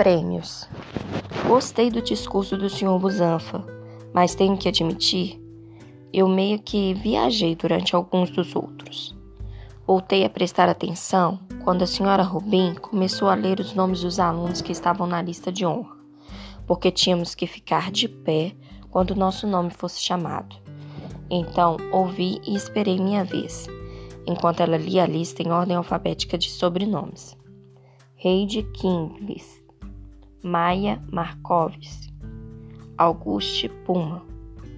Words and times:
Prêmios. 0.00 0.66
Gostei 1.46 1.90
do 1.90 2.00
discurso 2.00 2.56
do 2.56 2.70
Sr. 2.70 2.98
Busanfa, 2.98 3.62
mas 4.14 4.34
tenho 4.34 4.56
que 4.56 4.66
admitir, 4.66 5.38
eu 6.10 6.26
meio 6.26 6.58
que 6.58 6.94
viajei 6.94 7.54
durante 7.54 7.94
alguns 7.94 8.30
dos 8.30 8.56
outros. 8.56 9.14
Voltei 9.86 10.24
a 10.24 10.30
prestar 10.30 10.70
atenção 10.70 11.38
quando 11.64 11.82
a 11.82 11.86
senhora 11.86 12.22
Rubim 12.22 12.76
começou 12.76 13.28
a 13.28 13.34
ler 13.34 13.60
os 13.60 13.74
nomes 13.74 14.00
dos 14.00 14.18
alunos 14.18 14.62
que 14.62 14.72
estavam 14.72 15.06
na 15.06 15.20
lista 15.20 15.52
de 15.52 15.66
honra, 15.66 15.94
porque 16.66 16.90
tínhamos 16.90 17.34
que 17.34 17.46
ficar 17.46 17.90
de 17.90 18.08
pé 18.08 18.56
quando 18.90 19.14
nosso 19.14 19.46
nome 19.46 19.68
fosse 19.68 20.00
chamado. 20.00 20.56
Então 21.28 21.76
ouvi 21.92 22.40
e 22.46 22.56
esperei 22.56 22.98
minha 22.98 23.22
vez, 23.22 23.68
enquanto 24.26 24.60
ela 24.60 24.78
lia 24.78 25.04
a 25.04 25.06
lista 25.06 25.42
em 25.42 25.50
ordem 25.50 25.76
alfabética 25.76 26.38
de 26.38 26.48
sobrenomes. 26.48 27.36
Heide 28.24 28.62
Kinglis, 28.62 29.59
Maia 30.42 31.02
Markovis, 31.12 32.10
Auguste 32.96 33.68
Puma. 33.68 34.22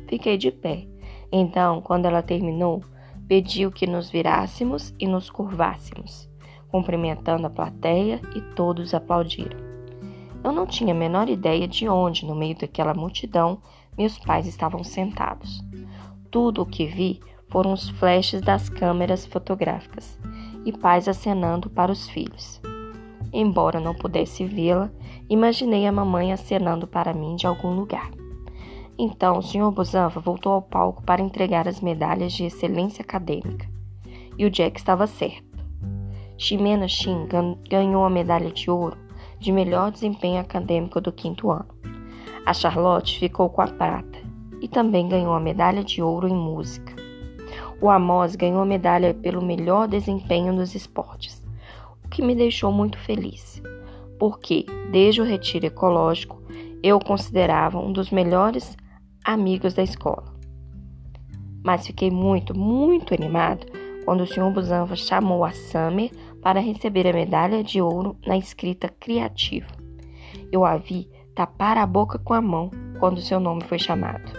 Fiquei 0.09 0.37
de 0.37 0.51
pé. 0.51 0.89
Então, 1.31 1.81
quando 1.81 2.07
ela 2.07 2.21
terminou, 2.21 2.83
pediu 3.29 3.71
que 3.71 3.87
nos 3.87 4.11
virássemos 4.11 4.93
e 4.99 5.07
nos 5.07 5.31
curvássemos, 5.31 6.29
cumprimentando 6.69 7.47
a 7.47 7.51
plateia 7.51 8.21
e 8.35 8.41
todos 8.55 8.93
aplaudiram. 8.93 9.59
Eu 10.43 10.51
não 10.51 10.67
tinha 10.67 10.93
a 10.93 10.99
menor 10.99 11.29
ideia 11.29 11.69
de 11.69 11.89
onde, 11.89 12.27
no 12.27 12.35
meio 12.35 12.59
daquela 12.59 12.93
multidão, 12.93 13.63
meus 13.97 14.19
pais 14.19 14.49
estavam 14.49 14.83
sentados. 14.83 15.63
Tudo 16.29 16.63
o 16.63 16.67
que 16.67 16.87
vi 16.87 17.21
foram 17.49 17.73
os 17.73 17.89
flashes 17.91 18.41
das 18.41 18.69
câmeras 18.69 19.25
fotográficas 19.25 20.19
e 20.65 20.73
pais 20.73 21.07
acenando 21.07 21.71
para 21.71 21.93
os 21.93 22.09
filhos. 22.09 22.61
Embora 23.33 23.81
não 23.81 23.95
pudesse 23.95 24.45
vê-la, 24.45 24.91
imaginei 25.29 25.87
a 25.87 25.93
mamãe 25.93 26.33
acenando 26.33 26.87
para 26.87 27.15
mim 27.15 27.35
de 27.35 27.47
algum 27.47 27.75
lugar. 27.75 28.11
Então, 28.99 29.39
o 29.39 29.43
Sr. 29.43 29.71
Busanfa 29.71 30.21
voltou 30.21 30.53
ao 30.53 30.63
palco 30.63 31.03
para 31.03 31.23
entregar 31.23 31.67
as 31.67 31.81
medalhas 31.81 32.33
de 32.33 32.45
excelência 32.45 33.03
acadêmica. 33.03 33.67
E 34.37 34.45
o 34.45 34.51
Jack 34.51 34.79
estava 34.79 35.07
certo. 35.07 35.65
Ximena 36.37 36.87
Shin 36.89 37.27
ganhou 37.69 38.05
a 38.05 38.11
medalha 38.11 38.51
de 38.51 38.71
ouro 38.71 38.97
de 39.43 39.51
melhor 39.51 39.91
desempenho 39.91 40.41
acadêmico 40.41 41.01
do 41.01 41.11
quinto 41.11 41.51
ano. 41.51 41.67
A 42.47 42.55
Charlotte 42.55 43.19
ficou 43.19 43.51
com 43.51 43.61
a 43.61 43.67
prata 43.67 44.19
e 44.61 44.69
também 44.69 45.09
ganhou 45.09 45.35
a 45.35 45.41
medalha 45.41 45.83
de 45.83 46.01
ouro 46.01 46.29
em 46.29 46.35
música. 46.35 46.95
O 47.81 47.91
Amos 47.91 48.37
ganhou 48.37 48.63
a 48.63 48.65
medalha 48.65 49.13
pelo 49.13 49.43
melhor 49.43 49.89
desempenho 49.89 50.53
nos 50.53 50.77
esportes, 50.77 51.42
que 52.13 52.23
me 52.23 52.35
deixou 52.35 52.71
muito 52.71 52.99
feliz, 52.99 53.63
porque, 54.19 54.67
desde 54.91 55.23
o 55.23 55.25
retiro 55.25 55.67
ecológico, 55.67 56.43
eu 56.83 56.99
o 56.99 57.05
considerava 57.05 57.79
um 57.79 57.91
dos 57.91 58.11
melhores 58.11 58.77
amigos 59.25 59.73
da 59.73 59.83
escola. 59.83 60.25
Mas 61.65 61.87
fiquei 61.87 62.11
muito, 62.11 62.57
muito 62.57 63.15
animado 63.15 63.67
quando 64.05 64.23
o 64.23 64.27
Sr. 64.27 64.51
Busanva 64.53 64.95
chamou 64.95 65.43
a 65.43 65.53
Summer 65.53 66.11
para 66.43 66.61
receber 66.61 67.07
a 67.07 67.13
medalha 67.13 67.65
de 67.65 67.81
ouro 67.81 68.17
na 68.27 68.37
escrita 68.37 68.89
criativa. 68.89 69.69
Eu 70.51 70.65
a 70.67 70.77
vi 70.77 71.09
tapar 71.35 71.79
a 71.79 71.87
boca 71.87 72.19
com 72.19 72.35
a 72.35 72.43
mão 72.43 72.71
quando 73.01 73.23
seu 73.23 73.41
nome 73.41 73.63
foi 73.65 73.79
chamado. 73.79 74.33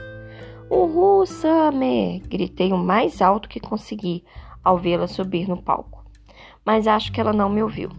Uhul, 0.69 1.25
Summer! 1.25 2.21
Gritei 2.27 2.71
o 2.71 2.77
mais 2.77 3.21
alto 3.21 3.49
que 3.49 3.59
consegui 3.59 4.23
ao 4.63 4.77
vê-la 4.77 5.07
subir 5.07 5.47
no 5.47 5.61
palco. 5.61 6.02
Mas 6.65 6.87
acho 6.87 7.11
que 7.11 7.19
ela 7.19 7.33
não 7.33 7.49
me 7.49 7.61
ouviu. 7.61 7.89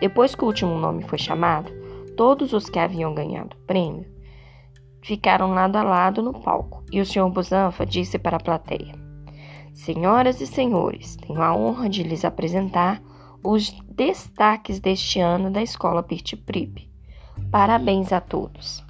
Depois 0.00 0.34
que 0.34 0.44
o 0.44 0.46
último 0.46 0.78
nome 0.78 1.02
foi 1.04 1.18
chamado, 1.18 1.70
todos 2.16 2.52
os 2.52 2.68
que 2.68 2.78
haviam 2.78 3.14
ganhado 3.14 3.56
o 3.56 3.66
prêmio 3.66 4.06
ficaram 5.02 5.54
lado 5.54 5.76
a 5.76 5.82
lado 5.82 6.20
no 6.20 6.32
palco 6.32 6.82
e 6.90 7.00
o 7.00 7.06
Sr. 7.06 7.30
Busanfa 7.30 7.86
disse 7.86 8.18
para 8.18 8.36
a 8.38 8.42
plateia: 8.42 8.94
Senhoras 9.72 10.40
e 10.40 10.46
senhores, 10.46 11.16
tenho 11.16 11.40
a 11.40 11.54
honra 11.54 11.88
de 11.88 12.02
lhes 12.02 12.24
apresentar 12.24 13.00
os 13.44 13.70
destaques 13.88 14.80
deste 14.80 15.20
ano 15.20 15.50
da 15.50 15.62
Escola 15.62 16.02
Pirtipripe. 16.02 16.90
Parabéns 17.50 18.12
a 18.12 18.20
todos. 18.20 18.84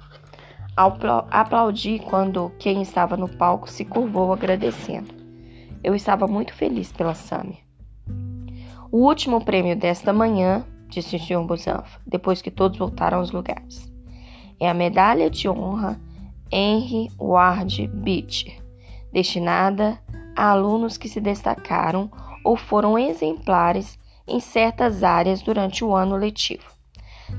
Aplaudi 1.31 1.99
quando 1.99 2.51
quem 2.57 2.81
estava 2.81 3.17
no 3.17 3.27
palco 3.27 3.69
se 3.69 3.85
curvou 3.85 4.31
agradecendo. 4.31 5.13
Eu 5.83 5.93
estava 5.93 6.27
muito 6.27 6.53
feliz 6.53 6.91
pela 6.91 7.13
Sâmia. 7.13 7.66
O 8.89 8.99
último 8.99 9.43
prêmio 9.43 9.75
desta 9.75 10.13
manhã, 10.13 10.65
disse 10.87 11.17
o 11.17 11.19
Sr. 11.19 11.45
Busanfa, 11.45 11.99
depois 12.07 12.41
que 12.41 12.49
todos 12.49 12.77
voltaram 12.77 13.17
aos 13.17 13.31
lugares, 13.31 13.91
é 14.59 14.69
a 14.69 14.73
medalha 14.73 15.29
de 15.29 15.49
honra 15.49 15.99
Henry 16.49 17.11
Ward 17.19 17.85
Beecher, 17.87 18.57
destinada 19.11 19.99
a 20.35 20.51
alunos 20.51 20.97
que 20.97 21.09
se 21.09 21.19
destacaram 21.19 22.09
ou 22.45 22.55
foram 22.55 22.97
exemplares 22.97 23.99
em 24.25 24.39
certas 24.39 25.03
áreas 25.03 25.41
durante 25.41 25.83
o 25.83 25.93
ano 25.93 26.15
letivo. 26.15 26.63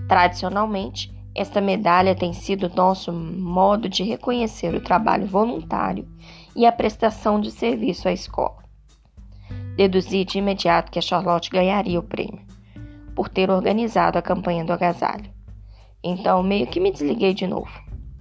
Tradicionalmente, 0.07 1.11
esta 1.35 1.63
medalha 1.63 2.15
tem 2.15 2.35
sido 2.35 2.71
nosso 2.75 3.11
modo 3.11 3.89
de 3.89 4.03
reconhecer 4.03 4.75
o 4.75 4.83
trabalho 4.83 5.27
voluntário 5.27 6.07
e 6.55 6.67
a 6.67 6.73
prestação 6.73 7.41
de 7.41 7.51
serviço 7.51 8.07
à 8.07 8.13
escola. 8.13 8.68
Deduzi 9.79 10.25
de 10.25 10.39
imediato 10.39 10.91
que 10.91 10.99
a 10.99 11.03
Charlotte 11.03 11.51
ganharia 11.51 12.01
o 12.01 12.03
prêmio, 12.03 12.45
por 13.15 13.29
ter 13.29 13.49
organizado 13.49 14.19
a 14.19 14.23
campanha 14.23 14.65
do 14.65 14.73
agasalho. 14.73 15.31
Então, 16.03 16.43
meio 16.43 16.67
que 16.67 16.81
me 16.81 16.91
desliguei 16.91 17.33
de 17.33 17.47
novo. 17.47 17.71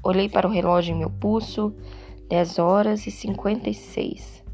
Olhei 0.03 0.29
para 0.29 0.47
o 0.47 0.51
relógio 0.51 0.93
em 0.93 0.99
meu 0.99 1.09
pulso, 1.09 1.75
10 2.29 2.59
horas 2.59 3.07
e 3.07 3.09
56. 3.09 4.45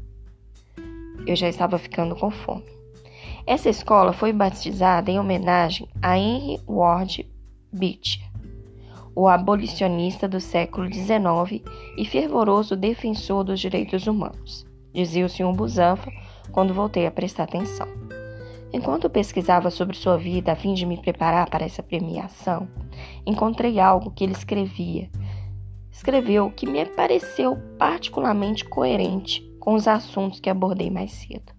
Eu 1.26 1.36
já 1.36 1.46
estava 1.46 1.76
ficando 1.76 2.16
com 2.16 2.30
fome. 2.30 2.64
Essa 3.46 3.68
escola 3.68 4.14
foi 4.14 4.32
batizada 4.32 5.10
em 5.10 5.20
homenagem 5.20 5.86
a 6.00 6.16
Henry 6.16 6.58
Ward 6.66 7.30
Beecher, 7.70 8.24
o 9.14 9.28
abolicionista 9.28 10.26
do 10.26 10.40
século 10.40 10.90
XIX 10.90 11.62
e 11.98 12.06
fervoroso 12.06 12.74
defensor 12.74 13.44
dos 13.44 13.60
direitos 13.60 14.06
humanos, 14.06 14.64
dizia 14.94 15.26
o 15.26 15.28
Sr. 15.28 15.52
Busanfa 15.52 16.10
quando 16.52 16.74
voltei 16.74 17.06
a 17.06 17.10
prestar 17.10 17.44
atenção. 17.44 17.88
Enquanto 18.72 19.08
pesquisava 19.08 19.70
sobre 19.70 19.96
sua 19.96 20.16
vida 20.16 20.52
a 20.52 20.56
fim 20.56 20.74
de 20.74 20.84
me 20.84 21.00
preparar 21.00 21.48
para 21.48 21.64
essa 21.64 21.82
premiação, 21.82 22.68
encontrei 23.24 23.78
algo 23.78 24.10
que 24.10 24.24
ele 24.24 24.32
escrevia. 24.32 25.08
Escreveu 25.90 26.50
que 26.50 26.66
me 26.66 26.84
pareceu 26.84 27.56
particularmente 27.78 28.64
coerente 28.64 29.42
com 29.60 29.74
os 29.74 29.86
assuntos 29.86 30.40
que 30.40 30.50
abordei 30.50 30.90
mais 30.90 31.12
cedo 31.12 31.54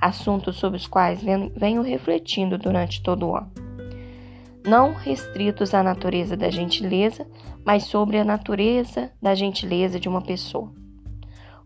assuntos 0.00 0.56
sobre 0.56 0.76
os 0.76 0.86
quais 0.86 1.20
venho 1.22 1.82
refletindo 1.82 2.58
durante 2.58 3.02
todo 3.02 3.26
o 3.26 3.36
ano. 3.36 3.50
Não 4.64 4.92
restritos 4.94 5.72
à 5.74 5.82
natureza 5.82 6.36
da 6.36 6.50
gentileza, 6.50 7.26
mas 7.64 7.84
sobre 7.84 8.18
a 8.18 8.24
natureza 8.24 9.12
da 9.22 9.34
gentileza 9.34 9.98
de 9.98 10.08
uma 10.08 10.20
pessoa. 10.20 10.72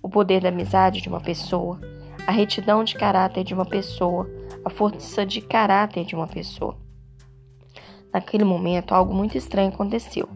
O 0.02 0.08
poder 0.08 0.40
da 0.40 0.48
amizade 0.48 1.00
de 1.00 1.08
uma 1.08 1.20
pessoa, 1.20 1.80
a 2.26 2.32
retidão 2.32 2.84
de 2.84 2.94
caráter 2.94 3.44
de 3.44 3.54
uma 3.54 3.64
pessoa, 3.64 4.28
a 4.64 4.70
força 4.70 5.24
de 5.24 5.40
caráter 5.40 6.04
de 6.04 6.14
uma 6.14 6.26
pessoa. 6.26 6.76
Naquele 8.12 8.44
momento, 8.44 8.94
algo 8.94 9.14
muito 9.14 9.38
estranho 9.38 9.68
aconteceu. 9.68 10.28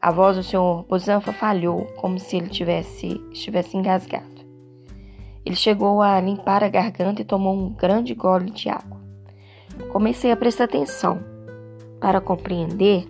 A 0.00 0.10
voz 0.10 0.36
do 0.36 0.42
Sr. 0.42 0.84
Bozanfa 0.88 1.32
falhou, 1.32 1.84
como 1.96 2.18
se 2.18 2.36
ele 2.36 2.48
tivesse, 2.48 3.20
estivesse 3.32 3.76
engasgado. 3.76 4.40
Ele 5.44 5.56
chegou 5.56 6.00
a 6.00 6.20
limpar 6.20 6.62
a 6.62 6.68
garganta 6.68 7.22
e 7.22 7.24
tomou 7.24 7.54
um 7.54 7.70
grande 7.70 8.14
gole 8.14 8.50
de 8.50 8.68
água. 8.68 9.00
Comecei 9.92 10.30
a 10.30 10.36
prestar 10.36 10.64
atenção 10.64 11.20
para 12.00 12.20
compreender 12.20 13.06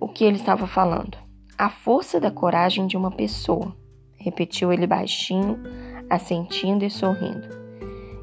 o 0.00 0.08
que 0.08 0.24
ele 0.24 0.36
estava 0.36 0.66
falando. 0.66 1.16
A 1.56 1.70
força 1.70 2.18
da 2.18 2.30
coragem 2.30 2.86
de 2.86 2.96
uma 2.96 3.10
pessoa, 3.10 3.74
repetiu 4.16 4.72
ele 4.72 4.86
baixinho, 4.86 5.62
assentindo 6.12 6.84
e 6.84 6.90
sorrindo. 6.90 7.48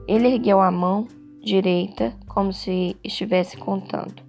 Ele 0.07 0.27
ergueu 0.27 0.61
a 0.61 0.69
mão 0.69 1.07
direita 1.41 2.13
como 2.27 2.53
se 2.53 2.95
estivesse 3.03 3.57
contando. 3.57 4.21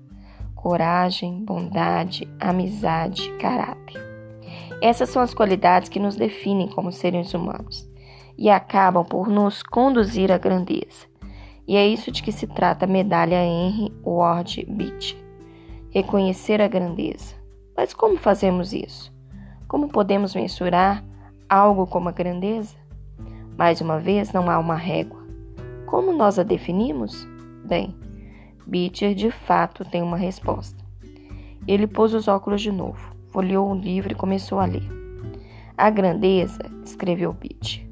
Coragem, 0.55 1.45
bondade, 1.45 2.27
amizade, 2.41 3.31
caráter. 3.39 4.01
Essas 4.81 5.11
são 5.11 5.21
as 5.21 5.35
qualidades 5.35 5.91
que 5.91 6.01
nos 6.01 6.17
definem 6.17 6.69
como 6.69 6.91
seres 6.91 7.35
humanos 7.35 7.87
e 8.37 8.49
acabam 8.49 9.05
por 9.05 9.29
nos 9.29 9.63
conduzir 9.63 10.33
à 10.33 10.39
grandeza. 10.39 11.07
E 11.69 11.77
é 11.77 11.87
isso 11.87 12.11
de 12.11 12.23
que 12.23 12.33
se 12.33 12.47
trata 12.47 12.87
a 12.87 12.89
medalha 12.89 13.45
Henry 13.45 13.93
Ward 14.03 14.65
Beach. 14.71 15.23
Reconhecer 15.91 16.63
a 16.63 16.69
grandeza. 16.69 17.35
Mas 17.77 17.93
como 17.93 18.17
fazemos 18.17 18.73
isso? 18.73 19.13
Como 19.69 19.89
podemos 19.89 20.35
mensurar 20.35 21.05
algo 21.49 21.87
como 21.87 22.09
a 22.09 22.13
grandeza? 22.13 22.80
Mais 23.61 23.83
uma 23.83 23.99
vez, 23.99 24.33
não 24.33 24.49
há 24.49 24.59
uma 24.59 24.75
régua. 24.75 25.23
Como 25.85 26.15
nós 26.15 26.39
a 26.39 26.43
definimos? 26.43 27.29
Bem, 27.63 27.95
Beecher 28.67 29.15
de 29.15 29.31
fato 29.31 29.85
tem 29.85 30.01
uma 30.01 30.17
resposta. 30.17 30.83
Ele 31.69 31.87
pôs 31.87 32.15
os 32.15 32.27
óculos 32.27 32.63
de 32.63 32.73
novo, 32.73 33.15
folheou 33.29 33.71
o 33.71 33.75
livro 33.75 34.13
e 34.13 34.15
começou 34.15 34.61
a 34.61 34.65
ler. 34.65 34.89
A 35.77 35.91
grandeza, 35.91 36.59
escreveu 36.83 37.35
Pitt, 37.35 37.87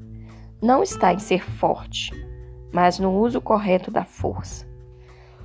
não 0.59 0.81
está 0.81 1.13
em 1.13 1.19
ser 1.19 1.43
forte, 1.43 2.09
mas 2.73 2.97
no 2.97 3.11
uso 3.11 3.39
correto 3.39 3.91
da 3.91 4.03
força. 4.03 4.67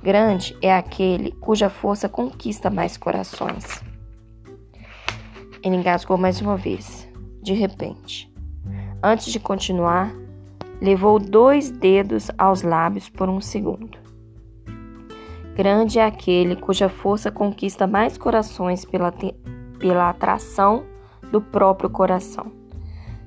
Grande 0.01 0.57
é 0.59 0.75
aquele 0.75 1.33
cuja 1.33 1.69
força 1.69 2.09
conquista 2.09 2.71
mais 2.71 2.97
corações. 2.97 3.83
Ele 5.61 5.75
engasgou 5.75 6.17
mais 6.17 6.41
uma 6.41 6.57
vez, 6.57 7.07
de 7.43 7.53
repente. 7.53 8.33
Antes 9.07 9.31
de 9.31 9.39
continuar, 9.39 10.11
levou 10.81 11.19
dois 11.19 11.69
dedos 11.69 12.31
aos 12.39 12.63
lábios 12.63 13.07
por 13.07 13.29
um 13.29 13.39
segundo. 13.39 13.99
Grande 15.55 15.99
é 15.99 16.05
aquele 16.05 16.55
cuja 16.55 16.89
força 16.89 17.29
conquista 17.29 17.85
mais 17.85 18.17
corações 18.17 18.83
pela, 18.83 19.13
pela 19.77 20.09
atração 20.09 20.85
do 21.31 21.39
próprio 21.39 21.87
coração. 21.87 22.51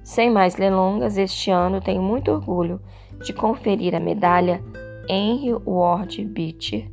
Sem 0.02 0.28
mais 0.28 0.56
delongas, 0.56 1.16
este 1.16 1.52
ano 1.52 1.81
tenho 1.81 2.02
muito 2.02 2.32
orgulho 2.32 2.81
de 3.24 3.32
conferir 3.32 3.94
a 3.94 4.00
medalha 4.00 4.60
Henry 5.08 5.54
Ward 5.64 6.24
Beecher 6.24 6.90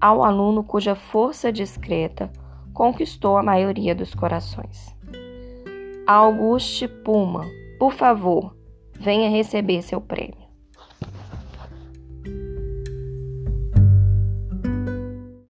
ao 0.00 0.22
aluno 0.22 0.62
cuja 0.62 0.94
força 0.94 1.50
discreta 1.50 2.30
conquistou 2.72 3.36
a 3.36 3.42
maioria 3.42 3.92
dos 3.92 4.14
corações. 4.14 4.94
Auguste 6.06 6.86
Puma, 6.86 7.44
por 7.84 7.92
favor, 7.92 8.56
venha 8.98 9.28
receber 9.28 9.82
seu 9.82 10.00
prêmio. 10.00 10.43